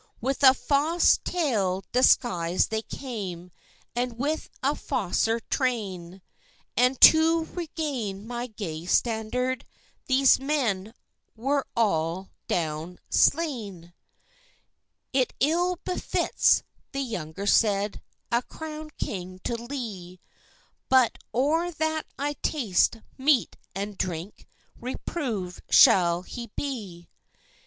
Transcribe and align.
"With 0.19 0.41
a 0.41 0.55
fause 0.55 1.19
tale, 1.23 1.83
disguised 1.91 2.71
they 2.71 2.81
came, 2.81 3.51
And 3.95 4.17
with 4.17 4.49
a 4.63 4.73
fauser 4.73 5.39
trayne; 5.51 6.23
And 6.75 6.99
to 7.01 7.45
regain 7.45 8.25
my 8.25 8.47
gaye 8.47 8.87
standard, 8.87 9.63
These 10.07 10.39
men 10.39 10.95
where 11.35 11.65
all 11.75 12.31
down 12.47 12.97
slayne." 13.11 13.93
"It 15.13 15.33
ill 15.39 15.75
befits," 15.85 16.63
the 16.93 17.01
youngest 17.01 17.55
said, 17.57 18.01
"A 18.31 18.41
crownèd 18.41 18.97
king 18.97 19.37
to 19.43 19.53
lee; 19.55 20.19
But, 20.89 21.19
or 21.31 21.69
that 21.73 22.07
I 22.17 22.33
taste 22.41 22.97
meat 23.19 23.55
and 23.75 23.99
drink, 23.99 24.47
Reprovèd 24.79 25.59
shall 25.69 26.23
he 26.23 26.47
be." 26.55 27.07